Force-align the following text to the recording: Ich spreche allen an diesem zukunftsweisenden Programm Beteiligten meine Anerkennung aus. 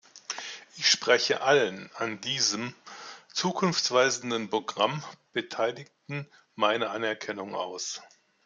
Ich 0.77 0.89
spreche 0.89 1.41
allen 1.41 1.91
an 1.93 2.19
diesem 2.21 2.73
zukunftsweisenden 3.35 4.49
Programm 4.49 5.03
Beteiligten 5.31 6.27
meine 6.55 6.89
Anerkennung 6.89 7.53
aus. 7.53 8.01